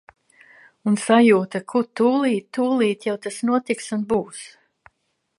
[0.91, 4.41] Un sajūta, ka tulīt tulīt jau tas notiks un būs!